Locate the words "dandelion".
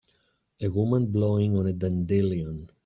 1.73-2.71